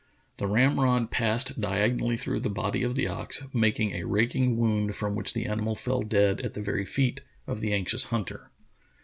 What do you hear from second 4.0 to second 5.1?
raking wound